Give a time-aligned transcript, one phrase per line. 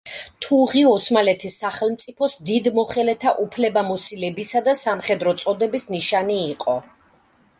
[0.43, 6.79] თუღი ოსმალეთის სახელმწიფოს დიდ მოხელეთა უფლებამოსილებისა და სამხედრო წოდების ნიშანი იყო.